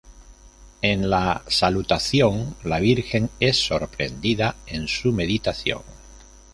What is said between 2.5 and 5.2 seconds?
la Virgen es sorprendida en su